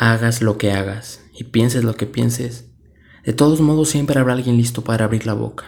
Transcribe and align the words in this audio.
Hagas 0.00 0.42
lo 0.42 0.58
que 0.58 0.70
hagas 0.70 1.24
y 1.34 1.42
pienses 1.42 1.82
lo 1.82 1.96
que 1.96 2.06
pienses, 2.06 2.70
de 3.24 3.32
todos 3.32 3.60
modos 3.60 3.88
siempre 3.88 4.20
habrá 4.20 4.34
alguien 4.34 4.56
listo 4.56 4.84
para 4.84 5.04
abrir 5.04 5.26
la 5.26 5.34
boca, 5.34 5.64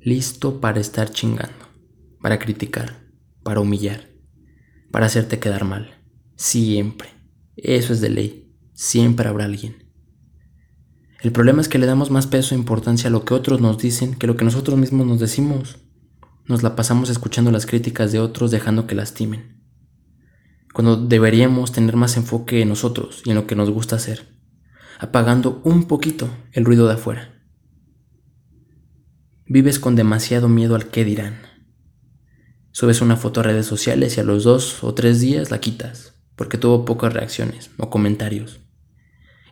listo 0.00 0.62
para 0.62 0.80
estar 0.80 1.10
chingando, 1.10 1.68
para 2.22 2.38
criticar, 2.38 3.04
para 3.42 3.60
humillar, 3.60 4.08
para 4.90 5.04
hacerte 5.04 5.40
quedar 5.40 5.64
mal. 5.64 6.02
Siempre. 6.36 7.10
Eso 7.54 7.92
es 7.92 8.00
de 8.00 8.08
ley. 8.08 8.50
Siempre 8.72 9.28
habrá 9.28 9.44
alguien. 9.44 9.92
El 11.20 11.30
problema 11.30 11.60
es 11.60 11.68
que 11.68 11.78
le 11.78 11.86
damos 11.86 12.10
más 12.10 12.26
peso 12.26 12.54
e 12.54 12.58
importancia 12.58 13.08
a 13.08 13.12
lo 13.12 13.26
que 13.26 13.34
otros 13.34 13.60
nos 13.60 13.76
dicen 13.76 14.14
que 14.14 14.26
lo 14.26 14.36
que 14.36 14.46
nosotros 14.46 14.78
mismos 14.78 15.06
nos 15.06 15.20
decimos. 15.20 15.80
Nos 16.46 16.62
la 16.62 16.76
pasamos 16.76 17.10
escuchando 17.10 17.50
las 17.50 17.66
críticas 17.66 18.10
de 18.10 18.20
otros 18.20 18.50
dejando 18.50 18.86
que 18.86 18.94
lastimen 18.94 19.53
cuando 20.74 20.96
deberíamos 20.96 21.70
tener 21.70 21.94
más 21.94 22.16
enfoque 22.16 22.60
en 22.60 22.68
nosotros 22.68 23.22
y 23.24 23.30
en 23.30 23.36
lo 23.36 23.46
que 23.46 23.54
nos 23.54 23.70
gusta 23.70 23.94
hacer, 23.94 24.26
apagando 24.98 25.62
un 25.62 25.84
poquito 25.84 26.28
el 26.50 26.64
ruido 26.64 26.88
de 26.88 26.94
afuera. 26.94 27.32
Vives 29.46 29.78
con 29.78 29.94
demasiado 29.94 30.48
miedo 30.48 30.74
al 30.74 30.88
qué 30.88 31.04
dirán. 31.04 31.42
Subes 32.72 33.00
una 33.00 33.16
foto 33.16 33.38
a 33.38 33.44
redes 33.44 33.66
sociales 33.66 34.16
y 34.16 34.20
a 34.20 34.24
los 34.24 34.42
dos 34.42 34.82
o 34.82 34.94
tres 34.94 35.20
días 35.20 35.52
la 35.52 35.60
quitas, 35.60 36.16
porque 36.34 36.58
tuvo 36.58 36.84
pocas 36.84 37.12
reacciones 37.12 37.70
o 37.78 37.88
comentarios, 37.88 38.58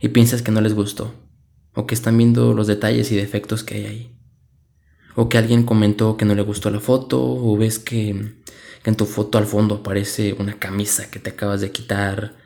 y 0.00 0.08
piensas 0.08 0.42
que 0.42 0.50
no 0.50 0.60
les 0.60 0.74
gustó, 0.74 1.14
o 1.72 1.86
que 1.86 1.94
están 1.94 2.18
viendo 2.18 2.52
los 2.52 2.66
detalles 2.66 3.12
y 3.12 3.14
defectos 3.14 3.62
que 3.62 3.76
hay 3.76 3.86
ahí, 3.86 4.18
o 5.14 5.28
que 5.28 5.38
alguien 5.38 5.64
comentó 5.64 6.16
que 6.16 6.24
no 6.24 6.34
le 6.34 6.42
gustó 6.42 6.70
la 6.70 6.80
foto, 6.80 7.22
o 7.22 7.56
ves 7.56 7.78
que 7.78 8.34
en 8.84 8.96
tu 8.96 9.06
foto 9.06 9.38
al 9.38 9.46
fondo 9.46 9.76
aparece 9.76 10.34
una 10.38 10.58
camisa 10.58 11.10
que 11.10 11.18
te 11.18 11.30
acabas 11.30 11.60
de 11.60 11.70
quitar 11.70 12.36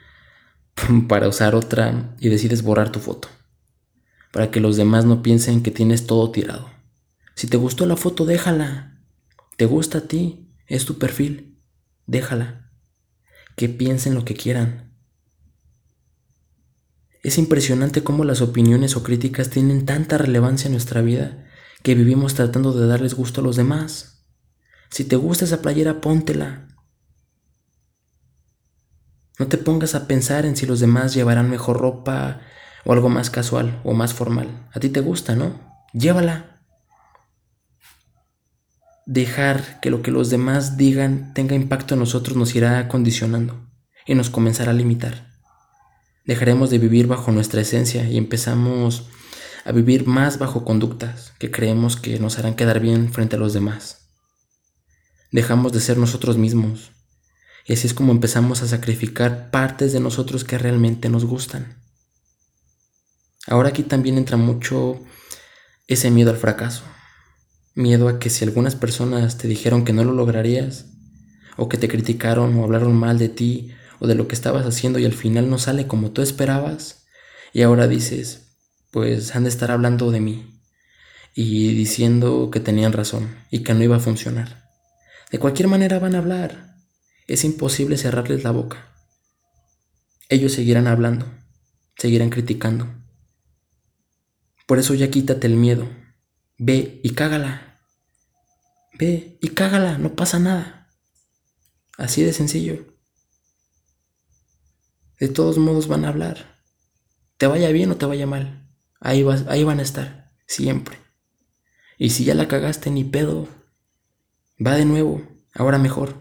para 1.08 1.28
usar 1.28 1.54
otra 1.54 2.14
y 2.18 2.28
decides 2.28 2.62
borrar 2.62 2.90
tu 2.90 3.00
foto, 3.00 3.28
para 4.32 4.50
que 4.50 4.60
los 4.60 4.76
demás 4.76 5.04
no 5.04 5.22
piensen 5.22 5.62
que 5.62 5.70
tienes 5.70 6.06
todo 6.06 6.30
tirado. 6.30 6.70
Si 7.34 7.46
te 7.46 7.56
gustó 7.56 7.86
la 7.86 7.96
foto, 7.96 8.24
déjala. 8.24 8.98
Te 9.56 9.66
gusta 9.66 9.98
a 9.98 10.00
ti, 10.02 10.50
es 10.66 10.86
tu 10.86 10.98
perfil, 10.98 11.58
déjala. 12.06 12.70
Que 13.56 13.68
piensen 13.68 14.14
lo 14.14 14.24
que 14.24 14.34
quieran. 14.34 14.94
Es 17.22 17.38
impresionante 17.38 18.04
cómo 18.04 18.24
las 18.24 18.40
opiniones 18.40 18.96
o 18.96 19.02
críticas 19.02 19.50
tienen 19.50 19.84
tanta 19.84 20.16
relevancia 20.16 20.66
en 20.66 20.72
nuestra 20.72 21.02
vida 21.02 21.45
que 21.86 21.94
vivimos 21.94 22.34
tratando 22.34 22.72
de 22.72 22.88
darles 22.88 23.14
gusto 23.14 23.40
a 23.40 23.44
los 23.44 23.54
demás. 23.54 24.26
Si 24.90 25.04
te 25.04 25.14
gusta 25.14 25.44
esa 25.44 25.62
playera, 25.62 26.00
póntela. 26.00 26.66
No 29.38 29.46
te 29.46 29.56
pongas 29.56 29.94
a 29.94 30.08
pensar 30.08 30.46
en 30.46 30.56
si 30.56 30.66
los 30.66 30.80
demás 30.80 31.14
llevarán 31.14 31.48
mejor 31.48 31.78
ropa 31.78 32.40
o 32.84 32.92
algo 32.92 33.08
más 33.08 33.30
casual 33.30 33.80
o 33.84 33.94
más 33.94 34.14
formal. 34.14 34.68
A 34.74 34.80
ti 34.80 34.88
te 34.88 34.98
gusta, 34.98 35.36
¿no? 35.36 35.60
Llévala. 35.92 36.60
Dejar 39.06 39.78
que 39.78 39.90
lo 39.90 40.02
que 40.02 40.10
los 40.10 40.28
demás 40.28 40.76
digan 40.76 41.34
tenga 41.34 41.54
impacto 41.54 41.94
en 41.94 42.00
nosotros 42.00 42.36
nos 42.36 42.56
irá 42.56 42.88
condicionando 42.88 43.64
y 44.08 44.16
nos 44.16 44.28
comenzará 44.28 44.72
a 44.72 44.74
limitar. 44.74 45.28
Dejaremos 46.24 46.68
de 46.70 46.78
vivir 46.78 47.06
bajo 47.06 47.30
nuestra 47.30 47.60
esencia 47.60 48.10
y 48.10 48.18
empezamos 48.18 49.08
a 49.66 49.72
vivir 49.72 50.06
más 50.06 50.38
bajo 50.38 50.64
conductas 50.64 51.32
que 51.38 51.50
creemos 51.50 51.96
que 51.96 52.18
nos 52.18 52.38
harán 52.38 52.54
quedar 52.54 52.80
bien 52.80 53.12
frente 53.12 53.36
a 53.36 53.38
los 53.38 53.52
demás 53.52 54.06
dejamos 55.36 55.72
de 55.72 55.80
ser 55.80 55.98
nosotros 55.98 56.38
mismos. 56.38 56.92
Y 57.66 57.72
así 57.72 57.86
es 57.86 57.94
como 57.94 58.12
empezamos 58.12 58.62
a 58.62 58.68
sacrificar 58.68 59.50
partes 59.50 59.92
de 59.92 60.00
nosotros 60.00 60.44
que 60.44 60.56
realmente 60.56 61.08
nos 61.08 61.24
gustan. 61.24 61.82
Ahora 63.46 63.70
aquí 63.70 63.82
también 63.82 64.18
entra 64.18 64.36
mucho 64.36 65.00
ese 65.88 66.10
miedo 66.10 66.30
al 66.30 66.36
fracaso. 66.36 66.84
Miedo 67.74 68.08
a 68.08 68.18
que 68.18 68.30
si 68.30 68.44
algunas 68.44 68.76
personas 68.76 69.36
te 69.36 69.46
dijeron 69.48 69.84
que 69.84 69.92
no 69.92 70.04
lo 70.04 70.12
lograrías, 70.12 70.86
o 71.58 71.68
que 71.68 71.76
te 71.76 71.88
criticaron 71.88 72.56
o 72.58 72.64
hablaron 72.64 72.94
mal 72.94 73.18
de 73.18 73.28
ti 73.28 73.72
o 73.98 74.06
de 74.06 74.14
lo 74.14 74.28
que 74.28 74.34
estabas 74.34 74.66
haciendo 74.66 74.98
y 74.98 75.06
al 75.06 75.14
final 75.14 75.48
no 75.48 75.58
sale 75.58 75.86
como 75.86 76.12
tú 76.12 76.22
esperabas, 76.22 77.06
y 77.52 77.62
ahora 77.62 77.88
dices, 77.88 78.45
pues 78.90 79.34
han 79.34 79.44
de 79.44 79.50
estar 79.50 79.70
hablando 79.70 80.10
de 80.10 80.20
mí 80.20 80.60
y 81.34 81.74
diciendo 81.74 82.50
que 82.50 82.60
tenían 82.60 82.92
razón 82.92 83.36
y 83.50 83.62
que 83.62 83.74
no 83.74 83.82
iba 83.82 83.96
a 83.96 84.00
funcionar. 84.00 84.70
De 85.30 85.38
cualquier 85.38 85.68
manera 85.68 85.98
van 85.98 86.14
a 86.14 86.18
hablar. 86.18 86.76
Es 87.26 87.44
imposible 87.44 87.98
cerrarles 87.98 88.44
la 88.44 88.52
boca. 88.52 88.92
Ellos 90.28 90.52
seguirán 90.52 90.86
hablando, 90.86 91.26
seguirán 91.96 92.30
criticando. 92.30 92.88
Por 94.66 94.78
eso 94.78 94.94
ya 94.94 95.10
quítate 95.10 95.46
el 95.46 95.56
miedo. 95.56 95.88
Ve 96.58 97.00
y 97.02 97.10
cágala. 97.10 97.80
Ve 98.98 99.38
y 99.42 99.48
cágala, 99.50 99.98
no 99.98 100.14
pasa 100.14 100.38
nada. 100.38 100.88
Así 101.98 102.22
de 102.22 102.32
sencillo. 102.32 102.96
De 105.18 105.28
todos 105.28 105.58
modos 105.58 105.86
van 105.88 106.04
a 106.04 106.08
hablar. 106.08 106.62
Te 107.36 107.46
vaya 107.46 107.70
bien 107.70 107.90
o 107.90 107.96
te 107.96 108.06
vaya 108.06 108.26
mal. 108.26 108.65
Ahí, 109.06 109.22
vas, 109.22 109.44
ahí 109.46 109.62
van 109.62 109.78
a 109.78 109.82
estar, 109.82 110.32
siempre. 110.48 110.98
Y 111.96 112.10
si 112.10 112.24
ya 112.24 112.34
la 112.34 112.48
cagaste, 112.48 112.90
ni 112.90 113.04
pedo. 113.04 113.46
Va 114.64 114.74
de 114.74 114.84
nuevo, 114.84 115.22
ahora 115.54 115.78
mejor, 115.78 116.16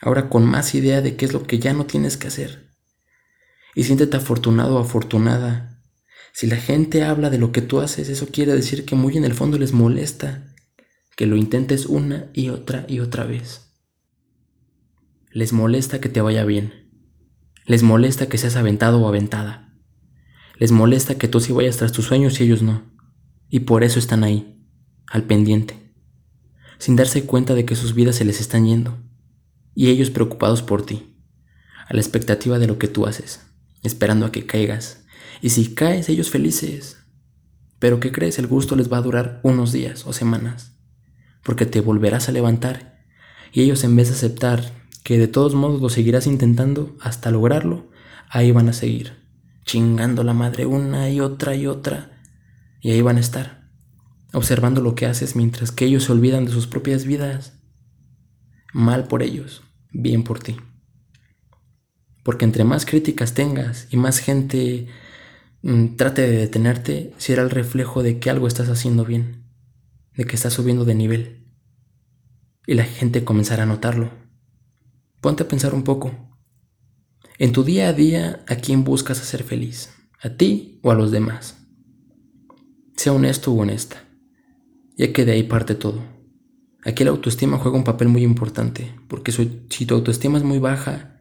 ahora 0.00 0.28
con 0.28 0.46
más 0.46 0.76
idea 0.76 1.00
de 1.00 1.16
qué 1.16 1.24
es 1.24 1.32
lo 1.32 1.42
que 1.48 1.58
ya 1.58 1.72
no 1.72 1.84
tienes 1.84 2.16
que 2.16 2.28
hacer. 2.28 2.70
Y 3.74 3.82
siéntete 3.82 4.16
afortunado 4.16 4.76
o 4.76 4.78
afortunada. 4.78 5.82
Si 6.32 6.46
la 6.46 6.58
gente 6.58 7.02
habla 7.02 7.28
de 7.28 7.38
lo 7.38 7.50
que 7.50 7.60
tú 7.60 7.80
haces, 7.80 8.08
eso 8.08 8.28
quiere 8.28 8.54
decir 8.54 8.84
que 8.84 8.94
muy 8.94 9.16
en 9.16 9.24
el 9.24 9.34
fondo 9.34 9.58
les 9.58 9.72
molesta 9.72 10.54
que 11.16 11.26
lo 11.26 11.34
intentes 11.36 11.86
una 11.86 12.30
y 12.34 12.50
otra 12.50 12.84
y 12.88 13.00
otra 13.00 13.24
vez. 13.24 13.72
Les 15.32 15.52
molesta 15.52 16.00
que 16.00 16.08
te 16.08 16.20
vaya 16.20 16.44
bien. 16.44 16.88
Les 17.64 17.82
molesta 17.82 18.28
que 18.28 18.38
seas 18.38 18.54
aventado 18.54 19.00
o 19.00 19.08
aventada. 19.08 19.65
Les 20.58 20.72
molesta 20.72 21.18
que 21.18 21.28
tú 21.28 21.40
sí 21.40 21.52
vayas 21.52 21.76
tras 21.76 21.92
tus 21.92 22.06
sueños 22.06 22.40
y 22.40 22.44
ellos 22.44 22.62
no. 22.62 22.82
Y 23.48 23.60
por 23.60 23.84
eso 23.84 23.98
están 23.98 24.24
ahí, 24.24 24.58
al 25.08 25.24
pendiente 25.24 25.86
sin 26.78 26.96
darse 26.96 27.24
cuenta 27.26 27.54
de 27.54 27.64
que 27.64 27.76
sus 27.76 27.94
vidas 27.94 28.16
se 28.16 28.24
les 28.24 28.40
están 28.40 28.66
yendo, 28.66 28.98
y 29.74 29.88
ellos 29.88 30.10
preocupados 30.10 30.62
por 30.62 30.84
ti, 30.84 31.16
a 31.88 31.94
la 31.94 32.00
expectativa 32.00 32.58
de 32.58 32.66
lo 32.66 32.78
que 32.78 32.88
tú 32.88 33.06
haces, 33.06 33.40
esperando 33.82 34.26
a 34.26 34.32
que 34.32 34.46
caigas, 34.46 35.04
y 35.40 35.50
si 35.50 35.74
caes 35.74 36.08
ellos 36.08 36.30
felices. 36.30 36.98
Pero 37.78 38.00
¿qué 38.00 38.10
crees? 38.10 38.38
El 38.38 38.46
gusto 38.46 38.74
les 38.74 38.90
va 38.90 38.98
a 38.98 39.02
durar 39.02 39.40
unos 39.42 39.72
días 39.72 40.06
o 40.06 40.12
semanas, 40.12 40.78
porque 41.42 41.66
te 41.66 41.80
volverás 41.80 42.28
a 42.28 42.32
levantar, 42.32 43.04
y 43.52 43.62
ellos 43.62 43.84
en 43.84 43.96
vez 43.96 44.08
de 44.08 44.14
aceptar 44.14 44.72
que 45.02 45.18
de 45.18 45.28
todos 45.28 45.54
modos 45.54 45.80
lo 45.80 45.88
seguirás 45.88 46.26
intentando 46.26 46.96
hasta 47.00 47.30
lograrlo, 47.30 47.90
ahí 48.28 48.50
van 48.50 48.68
a 48.68 48.72
seguir, 48.72 49.25
chingando 49.66 50.24
la 50.24 50.32
madre 50.32 50.64
una 50.64 51.10
y 51.10 51.20
otra 51.20 51.54
y 51.54 51.66
otra, 51.66 52.22
y 52.80 52.92
ahí 52.92 53.02
van 53.02 53.18
a 53.18 53.20
estar 53.20 53.56
observando 54.36 54.82
lo 54.82 54.94
que 54.94 55.06
haces 55.06 55.34
mientras 55.34 55.72
que 55.72 55.86
ellos 55.86 56.04
se 56.04 56.12
olvidan 56.12 56.44
de 56.44 56.52
sus 56.52 56.66
propias 56.66 57.06
vidas. 57.06 57.58
Mal 58.74 59.08
por 59.08 59.22
ellos, 59.22 59.62
bien 59.92 60.24
por 60.24 60.40
ti. 60.40 60.56
Porque 62.22 62.44
entre 62.44 62.64
más 62.64 62.84
críticas 62.84 63.32
tengas 63.32 63.88
y 63.90 63.96
más 63.96 64.18
gente 64.18 64.88
mm, 65.62 65.96
trate 65.96 66.22
de 66.22 66.36
detenerte, 66.36 67.14
será 67.16 67.42
el 67.42 67.50
reflejo 67.50 68.02
de 68.02 68.18
que 68.18 68.28
algo 68.28 68.46
estás 68.46 68.68
haciendo 68.68 69.06
bien, 69.06 69.44
de 70.14 70.24
que 70.24 70.36
estás 70.36 70.52
subiendo 70.52 70.84
de 70.84 70.94
nivel. 70.94 71.46
Y 72.66 72.74
la 72.74 72.84
gente 72.84 73.24
comenzará 73.24 73.62
a 73.62 73.66
notarlo. 73.66 74.10
Ponte 75.22 75.44
a 75.44 75.48
pensar 75.48 75.72
un 75.72 75.84
poco. 75.84 76.25
En 77.38 77.52
tu 77.52 77.64
día 77.64 77.88
a 77.88 77.92
día, 77.92 78.44
¿a 78.48 78.56
quién 78.56 78.84
buscas 78.84 79.20
hacer 79.20 79.42
feliz? 79.42 79.90
¿A 80.20 80.30
ti 80.30 80.80
o 80.82 80.90
a 80.90 80.94
los 80.94 81.10
demás? 81.10 81.58
Sea 82.96 83.12
honesto 83.12 83.52
o 83.52 83.60
honesta 83.60 84.06
ya 84.96 85.12
que 85.12 85.24
de 85.24 85.32
ahí 85.32 85.42
parte 85.42 85.74
todo. 85.74 86.02
Aquí 86.84 87.04
la 87.04 87.10
autoestima 87.10 87.58
juega 87.58 87.76
un 87.76 87.84
papel 87.84 88.08
muy 88.08 88.22
importante, 88.22 88.94
porque 89.08 89.32
si 89.32 89.86
tu 89.86 89.94
autoestima 89.94 90.38
es 90.38 90.44
muy 90.44 90.58
baja, 90.58 91.20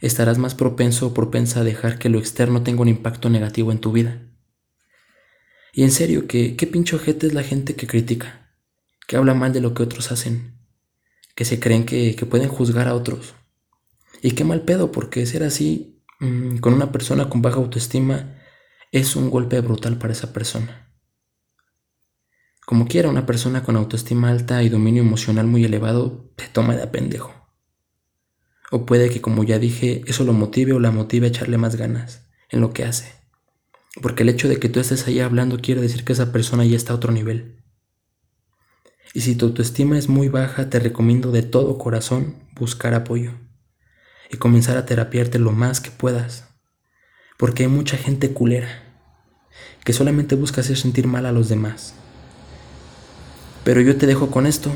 estarás 0.00 0.38
más 0.38 0.54
propenso 0.54 1.08
o 1.08 1.14
propensa 1.14 1.60
a 1.60 1.64
dejar 1.64 1.98
que 1.98 2.08
lo 2.08 2.18
externo 2.18 2.62
tenga 2.62 2.82
un 2.82 2.88
impacto 2.88 3.28
negativo 3.28 3.72
en 3.72 3.78
tu 3.78 3.92
vida. 3.92 4.22
Y 5.72 5.82
en 5.82 5.90
serio, 5.90 6.26
¿qué, 6.26 6.56
qué 6.56 6.66
pinche 6.66 6.96
ojete 6.96 7.26
es 7.26 7.34
la 7.34 7.42
gente 7.42 7.74
que 7.74 7.86
critica, 7.86 8.54
que 9.06 9.16
habla 9.16 9.34
mal 9.34 9.52
de 9.52 9.60
lo 9.60 9.74
que 9.74 9.82
otros 9.82 10.12
hacen, 10.12 10.58
que 11.34 11.44
se 11.44 11.58
creen 11.60 11.84
que, 11.84 12.14
que 12.14 12.26
pueden 12.26 12.48
juzgar 12.48 12.88
a 12.88 12.94
otros? 12.94 13.34
Y 14.24 14.30
qué 14.30 14.44
mal 14.44 14.62
pedo, 14.62 14.92
porque 14.92 15.26
ser 15.26 15.42
así 15.42 16.00
mm, 16.20 16.58
con 16.58 16.72
una 16.74 16.92
persona 16.92 17.28
con 17.28 17.42
baja 17.42 17.56
autoestima 17.56 18.38
es 18.92 19.16
un 19.16 19.30
golpe 19.30 19.60
brutal 19.60 19.98
para 19.98 20.12
esa 20.12 20.32
persona. 20.32 20.94
Como 22.64 22.86
quiera, 22.86 23.08
una 23.08 23.26
persona 23.26 23.64
con 23.64 23.74
autoestima 23.74 24.30
alta 24.30 24.62
y 24.62 24.68
dominio 24.68 25.02
emocional 25.02 25.48
muy 25.48 25.64
elevado 25.64 26.30
te 26.36 26.46
toma 26.46 26.76
de 26.76 26.86
pendejo. 26.86 27.34
O 28.70 28.86
puede 28.86 29.10
que, 29.10 29.20
como 29.20 29.42
ya 29.42 29.58
dije, 29.58 30.02
eso 30.06 30.22
lo 30.22 30.32
motive 30.32 30.72
o 30.72 30.78
la 30.78 30.92
motive 30.92 31.26
a 31.26 31.30
echarle 31.30 31.58
más 31.58 31.74
ganas, 31.74 32.28
en 32.48 32.60
lo 32.60 32.72
que 32.72 32.84
hace. 32.84 33.12
Porque 34.00 34.22
el 34.22 34.28
hecho 34.28 34.48
de 34.48 34.58
que 34.58 34.68
tú 34.68 34.78
estés 34.78 35.08
ahí 35.08 35.18
hablando 35.18 35.58
quiere 35.58 35.80
decir 35.80 36.04
que 36.04 36.12
esa 36.12 36.30
persona 36.30 36.64
ya 36.64 36.76
está 36.76 36.92
a 36.92 36.96
otro 36.96 37.12
nivel. 37.12 37.60
Y 39.14 39.22
si 39.22 39.34
tu 39.34 39.46
autoestima 39.46 39.98
es 39.98 40.08
muy 40.08 40.28
baja, 40.28 40.70
te 40.70 40.78
recomiendo 40.78 41.32
de 41.32 41.42
todo 41.42 41.76
corazón 41.76 42.36
buscar 42.54 42.94
apoyo 42.94 43.41
y 44.32 44.38
comenzar 44.38 44.78
a 44.78 44.86
terapiarte 44.86 45.38
lo 45.38 45.52
más 45.52 45.80
que 45.80 45.90
puedas. 45.90 46.48
Porque 47.36 47.64
hay 47.64 47.68
mucha 47.68 47.96
gente 47.96 48.32
culera 48.32 48.82
que 49.84 49.92
solamente 49.92 50.34
busca 50.34 50.62
hacer 50.62 50.76
sentir 50.76 51.06
mal 51.06 51.26
a 51.26 51.32
los 51.32 51.48
demás. 51.48 51.94
Pero 53.62 53.80
yo 53.80 53.96
te 53.96 54.06
dejo 54.06 54.30
con 54.30 54.46
esto. 54.46 54.72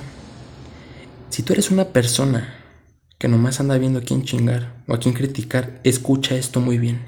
Si 1.31 1.43
tú 1.43 1.55
eres 1.55 1.71
una 1.71 1.87
persona 1.87 2.55
que 3.19 3.29
nomás 3.29 3.59
anda 3.59 3.79
viendo 3.79 4.01
a 4.01 4.03
quién 4.03 4.25
chingar 4.25 4.85
o 4.87 4.95
a 4.95 5.01
quién 5.01 5.15
criticar, 5.15 5.81
escucha 5.85 6.37
esto 6.37 6.61
muy 6.61 6.77
bien. 6.77 7.07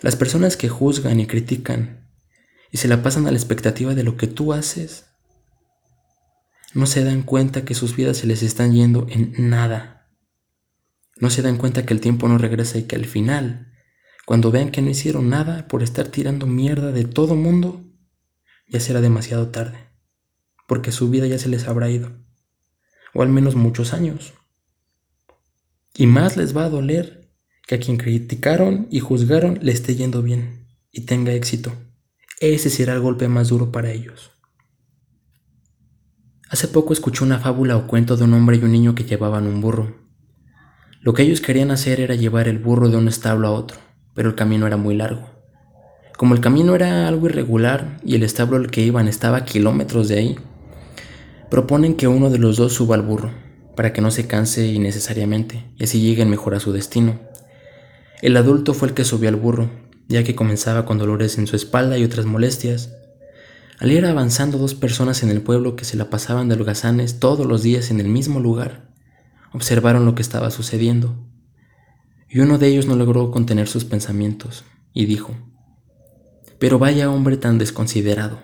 Las 0.00 0.16
personas 0.16 0.56
que 0.56 0.68
juzgan 0.68 1.20
y 1.20 1.26
critican 1.26 2.08
y 2.70 2.78
se 2.78 2.88
la 2.88 3.02
pasan 3.02 3.26
a 3.26 3.30
la 3.30 3.36
expectativa 3.36 3.94
de 3.94 4.02
lo 4.02 4.16
que 4.16 4.26
tú 4.26 4.52
haces, 4.52 5.06
no 6.74 6.86
se 6.86 7.04
dan 7.04 7.22
cuenta 7.22 7.64
que 7.64 7.74
sus 7.74 7.96
vidas 7.96 8.16
se 8.18 8.26
les 8.26 8.42
están 8.42 8.72
yendo 8.72 9.06
en 9.10 9.34
nada. 9.50 9.95
No 11.16 11.30
se 11.30 11.42
dan 11.42 11.56
cuenta 11.56 11.86
que 11.86 11.94
el 11.94 12.00
tiempo 12.00 12.28
no 12.28 12.38
regresa 12.38 12.78
y 12.78 12.84
que 12.84 12.96
al 12.96 13.06
final, 13.06 13.72
cuando 14.26 14.50
vean 14.50 14.70
que 14.70 14.82
no 14.82 14.90
hicieron 14.90 15.30
nada 15.30 15.66
por 15.66 15.82
estar 15.82 16.08
tirando 16.08 16.46
mierda 16.46 16.92
de 16.92 17.04
todo 17.04 17.34
mundo, 17.34 17.82
ya 18.68 18.80
será 18.80 19.00
demasiado 19.00 19.48
tarde, 19.48 19.78
porque 20.68 20.92
su 20.92 21.08
vida 21.08 21.26
ya 21.26 21.38
se 21.38 21.48
les 21.48 21.68
habrá 21.68 21.90
ido, 21.90 22.12
o 23.14 23.22
al 23.22 23.30
menos 23.30 23.54
muchos 23.54 23.94
años. 23.94 24.34
Y 25.94 26.06
más 26.06 26.36
les 26.36 26.54
va 26.54 26.64
a 26.64 26.68
doler 26.68 27.30
que 27.66 27.76
a 27.76 27.80
quien 27.80 27.96
criticaron 27.96 28.86
y 28.90 29.00
juzgaron 29.00 29.58
le 29.62 29.72
esté 29.72 29.96
yendo 29.96 30.22
bien 30.22 30.66
y 30.92 31.02
tenga 31.02 31.32
éxito. 31.32 31.72
Ese 32.40 32.68
será 32.68 32.92
el 32.92 33.00
golpe 33.00 33.28
más 33.28 33.48
duro 33.48 33.72
para 33.72 33.90
ellos. 33.90 34.32
Hace 36.50 36.68
poco 36.68 36.92
escuché 36.92 37.24
una 37.24 37.38
fábula 37.38 37.76
o 37.76 37.86
cuento 37.86 38.16
de 38.16 38.24
un 38.24 38.34
hombre 38.34 38.56
y 38.58 38.62
un 38.62 38.72
niño 38.72 38.94
que 38.94 39.04
llevaban 39.04 39.46
un 39.46 39.60
burro. 39.60 40.05
Lo 41.06 41.14
que 41.14 41.22
ellos 41.22 41.40
querían 41.40 41.70
hacer 41.70 42.00
era 42.00 42.16
llevar 42.16 42.48
el 42.48 42.58
burro 42.58 42.88
de 42.88 42.96
un 42.96 43.06
establo 43.06 43.46
a 43.46 43.52
otro, 43.52 43.78
pero 44.12 44.28
el 44.28 44.34
camino 44.34 44.66
era 44.66 44.76
muy 44.76 44.96
largo. 44.96 45.30
Como 46.16 46.34
el 46.34 46.40
camino 46.40 46.74
era 46.74 47.06
algo 47.06 47.26
irregular 47.28 47.98
y 48.04 48.16
el 48.16 48.24
establo 48.24 48.56
al 48.56 48.72
que 48.72 48.80
iban 48.82 49.06
estaba 49.06 49.36
a 49.36 49.44
kilómetros 49.44 50.08
de 50.08 50.18
ahí, 50.18 50.36
proponen 51.48 51.94
que 51.94 52.08
uno 52.08 52.28
de 52.28 52.40
los 52.40 52.56
dos 52.56 52.72
suba 52.72 52.96
al 52.96 53.02
burro, 53.02 53.30
para 53.76 53.92
que 53.92 54.00
no 54.00 54.10
se 54.10 54.26
canse 54.26 54.66
innecesariamente 54.66 55.70
y 55.76 55.84
así 55.84 56.00
lleguen 56.00 56.28
mejor 56.28 56.56
a 56.56 56.60
su 56.60 56.72
destino. 56.72 57.20
El 58.20 58.36
adulto 58.36 58.74
fue 58.74 58.88
el 58.88 58.94
que 58.94 59.04
subió 59.04 59.28
al 59.28 59.36
burro, 59.36 59.70
ya 60.08 60.24
que 60.24 60.34
comenzaba 60.34 60.86
con 60.86 60.98
dolores 60.98 61.38
en 61.38 61.46
su 61.46 61.54
espalda 61.54 61.96
y 61.98 62.02
otras 62.02 62.26
molestias, 62.26 62.90
al 63.78 63.92
ir 63.92 64.04
avanzando 64.06 64.58
dos 64.58 64.74
personas 64.74 65.22
en 65.22 65.30
el 65.30 65.40
pueblo 65.40 65.76
que 65.76 65.84
se 65.84 65.96
la 65.96 66.10
pasaban 66.10 66.48
de 66.48 66.56
holgazanes 66.56 67.20
todos 67.20 67.46
los 67.46 67.62
días 67.62 67.92
en 67.92 68.00
el 68.00 68.08
mismo 68.08 68.40
lugar, 68.40 68.85
observaron 69.56 70.04
lo 70.04 70.14
que 70.14 70.22
estaba 70.22 70.52
sucediendo, 70.52 71.16
y 72.28 72.38
uno 72.38 72.58
de 72.58 72.68
ellos 72.68 72.86
no 72.86 72.94
logró 72.94 73.30
contener 73.30 73.66
sus 73.66 73.84
pensamientos, 73.84 74.64
y 74.92 75.06
dijo, 75.06 75.34
Pero 76.60 76.78
vaya 76.78 77.10
hombre 77.10 77.36
tan 77.36 77.58
desconsiderado, 77.58 78.38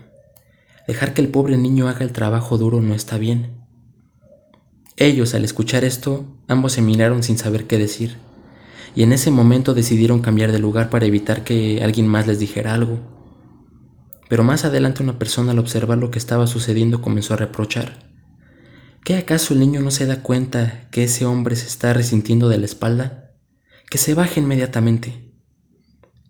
dejar 0.89 1.15
que 1.15 1.21
el 1.21 1.29
pobre 1.29 1.57
niño 1.57 1.87
haga 1.87 2.05
el 2.05 2.13
trabajo 2.13 2.59
duro 2.59 2.81
no 2.81 2.95
está 2.95 3.19
bien. 3.19 3.63
Ellos, 4.97 5.35
al 5.35 5.45
escuchar 5.45 5.85
esto, 5.85 6.25
ambos 6.49 6.73
se 6.73 6.83
miraron 6.83 7.23
sin 7.23 7.39
saber 7.39 7.67
qué 7.67 7.79
decir, 7.79 8.17
y 8.97 9.05
en 9.05 9.13
ese 9.13 9.31
momento 9.31 9.75
decidieron 9.75 10.21
cambiar 10.21 10.51
de 10.51 10.59
lugar 10.59 10.91
para 10.91 11.07
evitar 11.07 11.45
que 11.45 11.85
alguien 11.85 12.09
más 12.09 12.27
les 12.27 12.39
dijera 12.41 12.75
algo 12.75 12.99
pero 14.33 14.45
más 14.45 14.65
adelante 14.65 15.03
una 15.03 15.19
persona 15.19 15.53
al 15.53 15.59
observar 15.59 15.99
lo 15.99 16.11
que 16.11 16.19
estaba 16.19 16.47
sucediendo 16.47 17.03
comenzó 17.03 17.35
a 17.35 17.37
reprochar. 17.37 18.12
¿Qué 19.05 19.17
acaso 19.17 19.53
el 19.53 19.59
niño 19.59 19.81
no 19.81 19.91
se 19.91 20.07
da 20.07 20.23
cuenta 20.23 20.89
que 20.93 21.03
ese 21.03 21.25
hombre 21.25 21.57
se 21.57 21.67
está 21.67 21.93
resintiendo 21.93 22.49
de 22.49 22.59
la 22.59 22.67
espalda? 22.67 23.35
Que 23.91 23.99
se 23.99 24.15
baje 24.15 24.39
inmediatamente. 24.39 25.35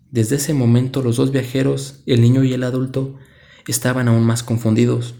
Desde 0.09 0.37
ese 0.37 0.55
momento 0.55 1.03
los 1.03 1.17
dos 1.17 1.31
viajeros, 1.31 2.01
el 2.07 2.21
niño 2.21 2.43
y 2.43 2.51
el 2.51 2.63
adulto, 2.63 3.19
estaban 3.67 4.07
aún 4.07 4.23
más 4.23 4.41
confundidos, 4.41 5.13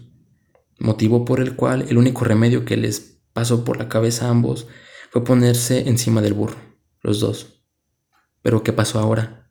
motivo 0.80 1.24
por 1.24 1.38
el 1.38 1.54
cual 1.54 1.86
el 1.88 1.96
único 1.96 2.24
remedio 2.24 2.64
que 2.64 2.76
les 2.76 3.20
pasó 3.32 3.64
por 3.64 3.76
la 3.76 3.88
cabeza 3.88 4.26
a 4.26 4.30
ambos 4.30 4.66
fue 5.12 5.22
ponerse 5.22 5.88
encima 5.88 6.22
del 6.22 6.34
burro, 6.34 6.56
los 7.02 7.20
dos. 7.20 7.62
Pero 8.42 8.64
¿qué 8.64 8.72
pasó 8.72 8.98
ahora? 8.98 9.48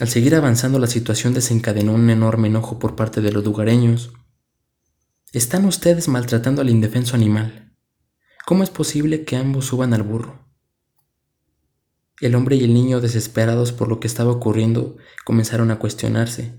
Al 0.00 0.08
seguir 0.08 0.34
avanzando 0.34 0.80
la 0.80 0.88
situación 0.88 1.34
desencadenó 1.34 1.92
un 1.92 2.10
enorme 2.10 2.48
enojo 2.48 2.80
por 2.80 2.96
parte 2.96 3.20
de 3.20 3.30
los 3.30 3.44
lugareños. 3.44 4.12
Están 5.34 5.64
ustedes 5.64 6.06
maltratando 6.06 6.62
al 6.62 6.70
indefenso 6.70 7.16
animal. 7.16 7.76
¿Cómo 8.46 8.62
es 8.62 8.70
posible 8.70 9.24
que 9.24 9.34
ambos 9.34 9.64
suban 9.64 9.92
al 9.92 10.04
burro? 10.04 10.46
El 12.20 12.36
hombre 12.36 12.54
y 12.54 12.62
el 12.62 12.72
niño, 12.72 13.00
desesperados 13.00 13.72
por 13.72 13.88
lo 13.88 13.98
que 13.98 14.06
estaba 14.06 14.30
ocurriendo, 14.30 14.96
comenzaron 15.24 15.72
a 15.72 15.80
cuestionarse. 15.80 16.54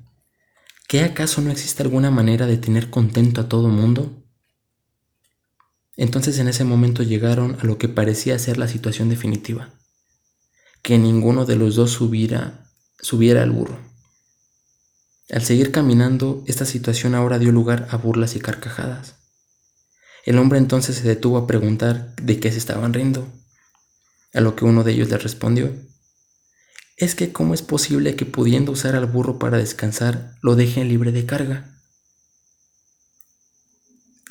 ¿Qué 0.90 1.06
acaso 1.06 1.40
no 1.40 1.52
existe 1.52 1.84
alguna 1.84 2.12
manera 2.12 2.48
de 2.48 2.58
tener 2.58 2.90
contento 2.90 3.40
a 3.40 3.48
todo 3.48 3.70
mundo? 3.70 4.26
Entonces 5.96 6.38
en 6.40 6.50
ese 6.50 6.66
momento 6.66 7.02
llegaron 7.02 7.56
a 7.62 7.64
lo 7.64 7.78
que 7.78 7.88
parecía 7.88 8.38
ser 8.40 8.58
la 8.58 8.68
situación 8.68 9.08
definitiva, 9.08 9.70
que 10.82 10.98
ninguno 10.98 11.46
de 11.46 11.56
los 11.56 11.76
dos 11.76 11.92
subiera 11.92 12.70
subiera 13.00 13.42
al 13.42 13.52
burro. 13.52 13.80
Al 15.30 15.44
seguir 15.44 15.72
caminando, 15.72 16.44
esta 16.46 16.66
situación 16.66 17.16
ahora 17.16 17.40
dio 17.40 17.52
lugar 17.52 17.88
a 17.92 17.98
burlas 17.98 18.36
y 18.36 18.40
carcajadas. 18.40 19.16
El 20.26 20.38
hombre 20.38 20.60
entonces 20.60 20.98
se 20.98 21.08
detuvo 21.08 21.38
a 21.38 21.48
preguntar 21.48 22.16
de 22.16 22.40
qué 22.40 22.52
se 22.52 22.58
estaban 22.58 22.94
riendo, 22.94 23.28
a 24.34 24.42
lo 24.42 24.56
que 24.56 24.66
uno 24.66 24.84
de 24.84 24.94
ellos 24.94 25.10
le 25.10 25.18
respondió, 25.18 25.74
es 26.98 27.16
que 27.16 27.32
cómo 27.32 27.54
es 27.54 27.62
posible 27.62 28.16
que 28.16 28.26
pudiendo 28.26 28.72
usar 28.72 28.96
al 28.96 29.06
burro 29.06 29.40
para 29.40 29.58
descansar, 29.58 30.36
lo 30.42 30.56
dejen 30.56 30.88
libre 30.88 31.12
de 31.12 31.26
carga. 31.26 31.80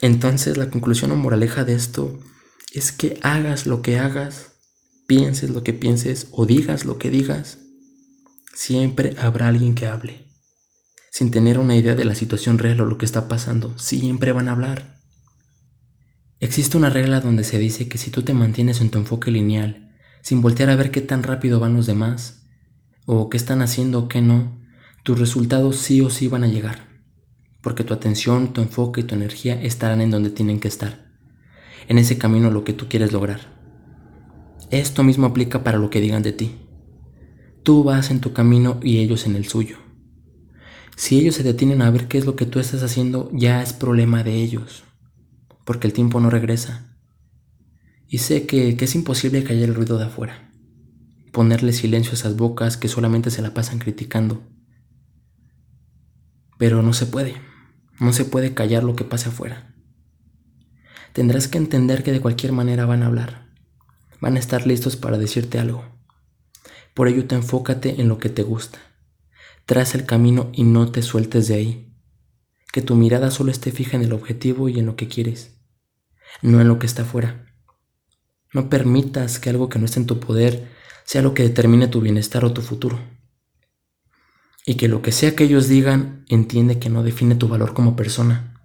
Entonces 0.01 0.57
la 0.57 0.71
conclusión 0.71 1.11
o 1.13 1.17
moraleja 1.17 1.65
de 1.65 1.75
esto 1.75 2.19
es 2.73 2.93
que 2.93 3.19
hagas 3.23 3.67
lo 3.67 3.83
que 3.83 3.99
hagas, 3.99 4.53
pienses 5.07 5.51
lo 5.51 5.63
que 5.63 5.73
pienses 5.73 6.29
o 6.31 6.47
digas 6.47 6.85
lo 6.85 6.99
que 6.99 7.11
digas, 7.11 7.59
Siempre 8.55 9.17
habrá 9.19 9.49
alguien 9.49 9.75
que 9.75 9.87
hable. 9.87 10.24
Sin 11.15 11.31
tener 11.31 11.61
una 11.61 11.77
idea 11.77 11.95
de 11.95 12.05
la 12.05 12.17
situación 12.17 12.59
real 12.59 12.81
o 12.81 12.87
lo 12.87 12.99
que 12.99 13.05
está 13.05 13.29
pasando, 13.29 13.79
siempre 13.79 14.33
van 14.33 14.49
a 14.49 14.51
hablar. 14.51 14.99
Existe 16.41 16.77
una 16.77 16.91
regla 16.91 17.21
donde 17.21 17.45
se 17.45 17.61
dice 17.61 17.89
que 17.89 17.99
si 17.99 18.11
tú 18.11 18.23
te 18.23 18.35
mantienes 18.35 18.81
en 18.81 18.91
tu 18.91 18.99
enfoque 18.99 19.31
lineal, 19.31 19.95
sin 20.23 20.43
voltear 20.43 20.71
a 20.71 20.75
ver 20.75 20.91
qué 20.91 21.03
tan 21.03 21.23
rápido 21.23 21.61
van 21.61 21.75
los 21.75 21.87
demás, 21.87 22.49
o 23.07 23.31
qué 23.31 23.37
están 23.37 23.63
haciendo 23.63 24.01
o 24.01 24.09
qué 24.09 24.23
no, 24.23 24.61
tus 25.05 25.21
resultados 25.21 25.77
sí 25.77 26.01
o 26.01 26.11
sí 26.11 26.27
van 26.27 26.43
a 26.43 26.49
llegar, 26.49 26.89
porque 27.63 27.85
tu 27.85 27.95
atención, 27.95 28.53
tu 28.53 28.61
enfoque 28.61 29.03
y 29.03 29.05
tu 29.05 29.15
energía 29.15 29.63
estarán 29.63 30.01
en 30.01 30.11
donde 30.11 30.31
tienen 30.31 30.59
que 30.59 30.67
estar, 30.67 31.13
en 31.87 31.99
ese 31.99 32.19
camino 32.19 32.51
lo 32.51 32.65
que 32.65 32.73
tú 32.73 32.89
quieres 32.89 33.13
lograr. 33.13 33.39
Esto 34.73 35.05
mismo 35.05 35.29
aplica 35.29 35.63
para 35.63 35.79
lo 35.79 35.91
que 35.91 36.01
digan 36.01 36.25
de 36.25 36.33
ti. 36.33 36.57
Tú 37.63 37.85
vas 37.85 38.11
en 38.11 38.19
tu 38.21 38.33
camino 38.33 38.81
y 38.83 38.99
ellos 38.99 39.27
en 39.27 39.37
el 39.37 39.47
suyo. 39.47 39.84
Si 40.97 41.19
ellos 41.19 41.35
se 41.35 41.43
detienen 41.43 41.83
a 41.83 41.91
ver 41.91 42.07
qué 42.07 42.19
es 42.19 42.27
lo 42.27 42.37
que 42.37 42.47
tú 42.47 42.61
estás 42.61 42.83
haciendo, 42.83 43.31
ya 43.33 43.63
es 43.63 43.73
problema 43.73 44.23
de 44.23 44.35
ellos, 44.35 44.85
porque 45.65 45.87
el 45.87 45.93
tiempo 45.93 46.21
no 46.21 46.31
regresa. 46.31 46.97
Y 48.07 48.19
sé 48.19 48.47
que, 48.47 48.77
es 48.79 48.95
imposible 48.95 49.43
callar 49.43 49.71
el 49.71 49.75
ruido 49.75 49.99
de 49.99 50.05
afuera, 50.05 50.53
ponerle 51.33 51.73
silencio 51.73 52.13
a 52.13 52.15
esas 52.15 52.37
bocas 52.37 52.77
que 52.77 52.89
solamente 52.89 53.31
se 53.31 53.43
la 53.43 53.55
pasan 53.55 53.79
criticando. 53.79 54.43
Pero 56.59 56.83
no 56.83 56.93
se 56.93 57.07
puede, 57.07 57.35
no 57.99 58.13
se 58.13 58.25
puede 58.25 58.55
callar 58.55 58.85
lo 58.85 58.95
que 58.95 59.05
pase 59.05 59.31
afuera. 59.31 59.75
Tendrás 61.13 61.49
que 61.49 61.59
entender 61.59 62.05
que 62.05 62.13
de 62.13 62.21
cualquier 62.21 62.53
manera 62.53 62.87
van 62.87 63.03
a 63.03 63.07
hablar, 63.07 63.49
van 64.21 64.37
a 64.37 64.39
estar 64.39 64.65
listos 64.65 64.95
para 64.95 65.19
decirte 65.19 65.59
algo. 65.59 65.85
Por 66.95 67.09
ello 67.09 67.27
te 67.27 67.35
enfócate 67.35 68.01
en 68.01 68.09
lo 68.09 68.19
que 68.19 68.29
te 68.29 68.45
gusta. 68.45 68.79
Traza 69.67 69.97
el 69.97 70.05
camino 70.05 70.51
y 70.53 70.65
no 70.65 70.91
te 70.93 71.01
sueltes 71.01 71.49
de 71.49 71.55
ahí. 71.55 71.97
Que 72.73 72.83
tu 72.83 72.97
mirada 72.97 73.31
solo 73.31 73.51
esté 73.51 73.71
fija 73.73 73.97
en 73.97 74.03
el 74.03 74.13
objetivo 74.13 74.69
y 74.69 74.79
en 74.79 74.87
lo 74.87 74.97
que 74.97 75.09
quieres, 75.09 75.57
no 76.43 76.61
en 76.61 76.69
lo 76.69 76.79
que 76.79 76.87
está 76.87 77.03
afuera. 77.03 77.47
No 78.53 78.69
permitas 78.69 79.39
que 79.39 79.51
algo 79.51 79.69
que 79.69 79.79
no 79.79 79.87
esté 79.87 80.01
en 80.01 80.07
tu 80.07 80.21
poder 80.21 80.71
sea 81.05 81.23
lo 81.23 81.35
que 81.35 81.43
determine 81.43 81.89
tu 81.89 82.01
bienestar 82.01 82.45
o 82.45 82.53
tu 82.53 82.63
futuro. 82.63 82.99
Y 84.67 84.77
que 84.77 84.89
lo 84.89 85.03
que 85.03 85.13
sea 85.13 85.35
que 85.35 85.45
ellos 85.45 85.69
digan, 85.69 86.25
entiende 86.29 86.79
que 86.79 86.91
no 86.91 87.03
define 87.03 87.35
tu 87.35 87.49
valor 87.49 87.75
como 87.75 87.97
persona. 87.97 88.61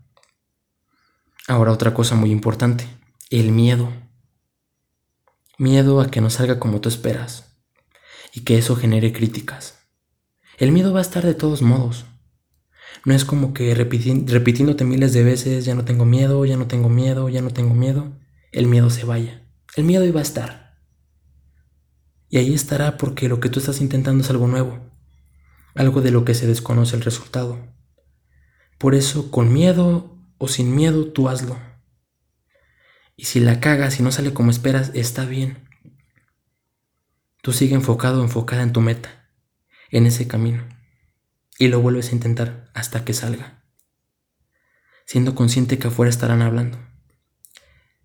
Ahora 1.48 1.72
otra 1.72 1.94
cosa 1.94 2.16
muy 2.16 2.32
importante, 2.32 2.88
el 3.30 3.52
miedo. 3.52 3.92
Miedo 5.58 6.02
a 6.02 6.12
que 6.12 6.22
no 6.22 6.30
salga 6.30 6.60
como 6.60 6.82
tú 6.82 6.90
esperas 6.90 7.58
y 8.34 8.42
que 8.42 8.58
eso 8.58 8.76
genere 8.76 9.12
críticas. 9.12 9.79
El 10.60 10.74
miedo 10.74 10.92
va 10.92 11.00
a 11.00 11.02
estar 11.02 11.26
de 11.26 11.36
todos 11.36 11.62
modos. 11.62 12.06
No 13.06 13.14
es 13.14 13.24
como 13.24 13.54
que 13.54 13.74
repitiéndote 13.74 14.84
miles 14.84 15.14
de 15.14 15.24
veces, 15.24 15.64
ya 15.64 15.74
no 15.74 15.86
tengo 15.86 16.04
miedo, 16.04 16.44
ya 16.44 16.58
no 16.58 16.68
tengo 16.68 16.90
miedo, 16.90 17.30
ya 17.30 17.42
no 17.42 17.52
tengo 17.52 17.74
miedo, 17.74 18.20
el 18.52 18.68
miedo 18.68 18.90
se 18.90 19.06
vaya. 19.06 19.48
El 19.78 19.86
miedo 19.86 20.04
iba 20.04 20.20
a 20.20 20.24
estar. 20.24 20.78
Y 22.28 22.40
ahí 22.40 22.54
estará 22.54 22.98
porque 22.98 23.30
lo 23.30 23.40
que 23.40 23.48
tú 23.48 23.60
estás 23.60 23.80
intentando 23.80 24.22
es 24.22 24.30
algo 24.30 24.48
nuevo, 24.48 24.92
algo 25.76 26.02
de 26.02 26.12
lo 26.12 26.26
que 26.26 26.34
se 26.34 26.46
desconoce 26.46 26.98
el 26.98 27.04
resultado. 27.04 27.74
Por 28.78 28.96
eso, 28.96 29.32
con 29.32 29.54
miedo 29.54 30.18
o 30.40 30.50
sin 30.50 30.76
miedo, 30.76 31.08
tú 31.14 31.30
hazlo. 31.30 31.58
Y 33.16 33.26
si 33.26 33.40
la 33.40 33.62
cagas 33.62 33.98
y 34.02 34.04
no 34.04 34.12
sale 34.12 34.34
como 34.34 34.52
esperas, 34.52 34.92
está 34.94 35.24
bien. 35.24 35.70
Tú 37.42 37.54
sigue 37.54 37.76
enfocado 37.76 38.20
o 38.20 38.24
enfocada 38.26 38.62
en 38.62 38.74
tu 38.74 38.82
meta, 38.82 39.19
en 39.92 40.06
ese 40.06 40.28
camino, 40.28 40.64
y 41.58 41.68
lo 41.68 41.82
vuelves 41.82 42.10
a 42.10 42.16
intentar 42.16 42.70
hasta 42.74 43.06
que 43.06 43.14
salga, 43.14 43.64
siendo 45.06 45.36
consciente 45.36 45.78
que 45.78 45.88
afuera 45.88 46.10
estarán 46.10 46.42
hablando, 46.42 46.78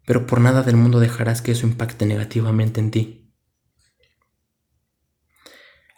pero 0.07 0.27
por 0.27 0.41
nada 0.41 0.63
del 0.63 0.77
mundo 0.77 1.01
dejarás 1.01 1.43
que 1.43 1.53
eso 1.53 1.67
impacte 1.67 2.07
negativamente 2.07 2.81
en 2.81 2.91
ti. 2.91 3.21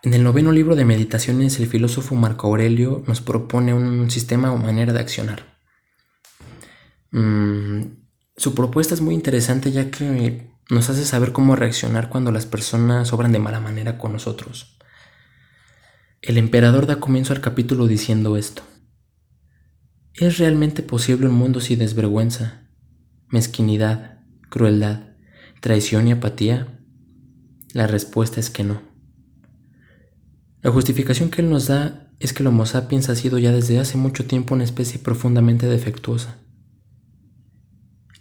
En 0.02 0.14
el 0.14 0.22
noveno 0.22 0.52
libro 0.52 0.76
de 0.76 0.84
meditaciones, 0.84 1.58
el 1.58 1.66
filósofo 1.66 2.14
Marco 2.14 2.46
Aurelio 2.46 3.02
nos 3.08 3.20
propone 3.20 3.74
un 3.74 4.08
sistema 4.10 4.52
o 4.52 4.56
manera 4.56 4.92
de 4.92 5.00
accionar. 5.00 5.56
Mm, 7.10 7.82
su 8.36 8.54
propuesta 8.54 8.94
es 8.94 9.00
muy 9.00 9.14
interesante 9.14 9.72
ya 9.72 9.90
que 9.90 10.52
nos 10.68 10.90
hace 10.90 11.04
saber 11.04 11.32
cómo 11.32 11.56
reaccionar 11.56 12.08
cuando 12.08 12.30
las 12.30 12.46
personas 12.46 13.12
obran 13.12 13.32
de 13.32 13.38
mala 13.38 13.58
manera 13.58 13.98
con 13.98 14.12
nosotros. 14.12 14.75
El 16.26 16.38
emperador 16.38 16.86
da 16.86 17.00
comienzo 17.00 17.32
al 17.32 17.40
capítulo 17.40 17.86
diciendo 17.86 18.36
esto. 18.36 18.62
¿Es 20.12 20.38
realmente 20.38 20.82
posible 20.82 21.28
un 21.28 21.34
mundo 21.34 21.60
sin 21.60 21.78
desvergüenza, 21.78 22.68
mezquinidad, 23.28 24.20
crueldad, 24.50 25.14
traición 25.60 26.08
y 26.08 26.12
apatía? 26.12 26.80
La 27.72 27.86
respuesta 27.86 28.40
es 28.40 28.50
que 28.50 28.64
no. 28.64 28.82
La 30.62 30.70
justificación 30.70 31.30
que 31.30 31.42
él 31.42 31.48
nos 31.48 31.68
da 31.68 32.10
es 32.18 32.32
que 32.32 32.42
el 32.42 32.48
Homo 32.48 32.66
sapiens 32.66 33.08
ha 33.08 33.14
sido 33.14 33.38
ya 33.38 33.52
desde 33.52 33.78
hace 33.78 33.96
mucho 33.96 34.26
tiempo 34.26 34.54
una 34.54 34.64
especie 34.64 34.98
profundamente 34.98 35.66
defectuosa 35.66 36.38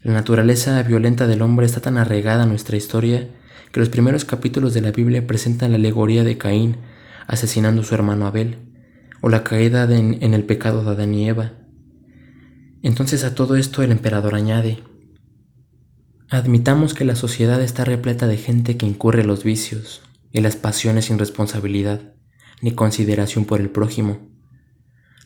la 0.05 0.13
naturaleza 0.13 0.83
violenta 0.83 1.25
del 1.25 1.41
hombre 1.41 1.65
está 1.65 1.81
tan 1.81 1.97
arraigada 1.97 2.43
a 2.43 2.45
nuestra 2.45 2.77
historia 2.77 3.27
que 3.71 3.79
los 3.79 3.89
primeros 3.89 4.23
capítulos 4.23 4.75
de 4.75 4.81
la 4.81 4.91
Biblia 4.91 5.25
presentan 5.25 5.71
la 5.71 5.77
alegoría 5.77 6.23
de 6.23 6.37
Caín 6.37 6.77
asesinando 7.27 7.81
a 7.81 7.85
su 7.85 7.95
hermano 7.95 8.27
Abel, 8.27 8.73
o 9.21 9.29
la 9.29 9.43
caída 9.43 9.83
en 9.83 10.33
el 10.33 10.43
pecado 10.43 10.83
de 10.83 10.91
Adán 10.91 11.13
y 11.13 11.27
Eva. 11.27 11.53
Entonces 12.83 13.23
a 13.23 13.33
todo 13.33 13.55
esto 13.55 13.81
el 13.81 13.91
emperador 13.91 14.35
añade, 14.35 14.83
admitamos 16.29 16.93
que 16.93 17.05
la 17.05 17.15
sociedad 17.15 17.61
está 17.61 17.85
repleta 17.85 18.27
de 18.27 18.37
gente 18.37 18.77
que 18.77 18.85
incurre 18.85 19.23
los 19.23 19.43
vicios 19.43 20.03
y 20.31 20.41
las 20.41 20.55
pasiones 20.55 21.05
sin 21.05 21.17
responsabilidad 21.17 22.13
ni 22.61 22.71
consideración 22.71 23.45
por 23.45 23.59
el 23.61 23.69
prójimo. 23.69 24.29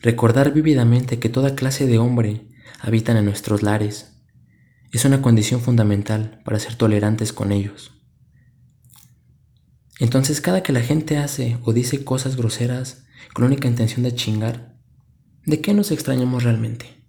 Recordar 0.02 0.52
vívidamente 0.52 1.18
que 1.18 1.28
toda 1.28 1.54
clase 1.54 1.86
de 1.86 1.98
hombre 1.98 2.48
habitan 2.80 3.16
en 3.16 3.26
nuestros 3.26 3.62
lares, 3.62 4.16
es 4.92 5.04
una 5.04 5.22
condición 5.22 5.60
fundamental 5.60 6.40
para 6.44 6.58
ser 6.58 6.74
tolerantes 6.74 7.32
con 7.32 7.52
ellos. 7.52 7.99
Entonces 10.00 10.40
cada 10.40 10.62
que 10.62 10.72
la 10.72 10.80
gente 10.80 11.18
hace 11.18 11.58
o 11.62 11.74
dice 11.74 12.04
cosas 12.04 12.36
groseras 12.36 13.04
con 13.34 13.44
única 13.44 13.68
intención 13.68 14.02
de 14.02 14.14
chingar, 14.14 14.74
¿de 15.44 15.60
qué 15.60 15.74
nos 15.74 15.92
extrañamos 15.92 16.42
realmente? 16.42 17.04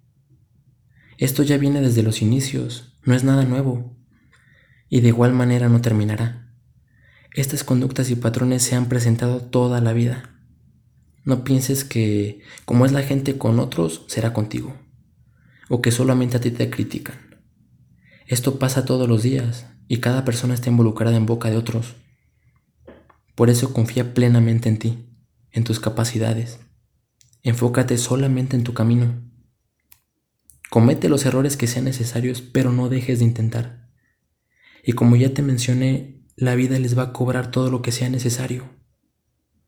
Esto 1.18 1.42
ya 1.42 1.58
viene 1.58 1.80
desde 1.80 2.04
los 2.04 2.22
inicios, 2.22 2.98
no 3.06 3.16
es 3.16 3.24
nada 3.24 3.46
nuevo, 3.46 3.98
y 4.90 5.00
de 5.00 5.08
igual 5.08 5.32
manera 5.32 5.70
no 5.70 5.80
terminará. 5.80 6.54
Estas 7.34 7.64
conductas 7.64 8.10
y 8.10 8.16
patrones 8.16 8.62
se 8.62 8.76
han 8.76 8.90
presentado 8.90 9.40
toda 9.40 9.80
la 9.80 9.94
vida. 9.94 10.36
No 11.24 11.46
pienses 11.46 11.86
que 11.86 12.42
como 12.66 12.86
es 12.86 12.92
la 12.92 13.04
gente 13.04 13.38
con 13.38 13.60
otros, 13.60 14.04
será 14.10 14.34
contigo, 14.34 14.76
o 15.70 15.82
que 15.82 15.92
solamente 15.92 16.36
a 16.36 16.42
ti 16.42 16.52
te 16.52 16.70
critican. 16.70 17.40
Esto 18.28 18.60
pasa 18.60 18.84
todos 18.84 19.08
los 19.08 19.24
días 19.24 19.68
y 19.88 20.00
cada 20.00 20.26
persona 20.26 20.54
está 20.54 20.70
involucrada 20.70 21.16
en 21.16 21.26
boca 21.26 21.50
de 21.50 21.56
otros. 21.56 21.96
Por 23.42 23.50
eso 23.50 23.74
confía 23.74 24.14
plenamente 24.14 24.70
en 24.70 24.78
ti, 24.78 25.10
en 25.50 25.64
tus 25.64 25.80
capacidades. 25.80 26.60
Enfócate 27.42 27.98
solamente 27.98 28.56
en 28.56 28.64
tu 28.64 28.76
camino. 28.76 29.20
Comete 30.70 31.10
los 31.10 31.26
errores 31.26 31.58
que 31.58 31.66
sean 31.66 31.86
necesarios, 31.86 32.44
pero 32.44 32.72
no 32.72 32.88
dejes 32.88 33.18
de 33.18 33.26
intentar. 33.26 33.90
Y 34.84 34.92
como 34.92 35.16
ya 35.16 35.34
te 35.34 35.42
mencioné, 35.42 36.24
la 36.36 36.54
vida 36.54 36.78
les 36.78 36.96
va 36.96 37.02
a 37.02 37.14
cobrar 37.14 37.50
todo 37.50 37.72
lo 37.72 37.82
que 37.82 37.92
sea 37.92 38.10
necesario. 38.12 38.70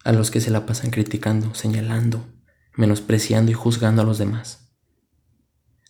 A 0.03 0.11
los 0.11 0.29
que 0.29 0.39
se 0.39 0.51
la 0.51 0.67
pasan 0.67 0.91
criticando, 0.91 1.55
señalando, 1.55 2.31
menospreciando 2.75 3.49
y 3.49 3.55
juzgando 3.55 4.03
a 4.03 4.05
los 4.05 4.19
demás. 4.19 4.71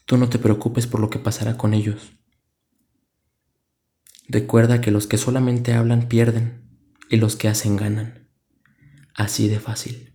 Tú 0.06 0.16
no 0.16 0.30
te 0.30 0.40
preocupes 0.40 0.88
por 0.88 1.02
lo 1.02 1.10
que 1.10 1.20
pasará 1.20 1.58
con 1.58 1.74
ellos. 1.74 2.14
Recuerda 4.30 4.80
que 4.80 4.92
los 4.92 5.06
que 5.06 5.18
solamente 5.18 5.74
hablan 5.74 6.08
pierden 6.08 6.63
y 7.10 7.18
los 7.18 7.36
que 7.36 7.48
hacen 7.48 7.76
ganan. 7.76 8.30
Así 9.14 9.48
de 9.48 9.60
fácil. 9.60 10.13